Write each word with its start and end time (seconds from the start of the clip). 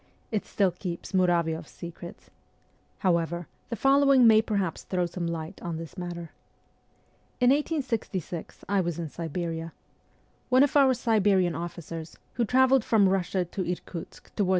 It 0.31 0.47
still 0.47 0.71
keeps 0.71 1.11
Muravi6ff 1.11 1.59
s 1.65 1.71
secrets. 1.71 2.29
However 3.05 3.45
the 3.69 3.75
following 3.75 4.25
may 4.25 4.41
perhaps 4.41 4.81
throw 4.81 5.05
some 5.05 5.27
light 5.27 5.61
on 5.61 5.77
this 5.77 5.95
matter. 5.95 6.31
In 7.39 7.51
1866 7.51 8.65
I 8.67 8.81
was 8.81 8.97
in 8.97 9.09
Siberia. 9.09 9.73
One 10.49 10.63
of 10.63 10.75
our 10.75 10.95
Siberian 10.95 11.53
officers, 11.53 12.17
who 12.33 12.45
travelled 12.45 12.83
from 12.83 13.05
Eussia 13.05 13.45
to 13.51 13.61
Irkutsk 13.63 14.35
toward 14.35 14.47
ST. 14.47 14.47